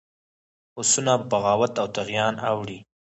هوسونه 0.75 1.11
په 1.19 1.25
بغاوت 1.31 1.73
او 1.81 1.87
طغیان 1.97 2.35
اوړي. 2.49 2.79